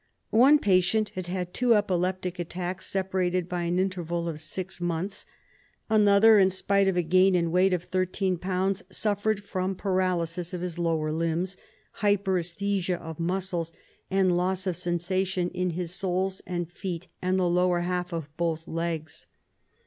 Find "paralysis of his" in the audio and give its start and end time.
9.75-10.79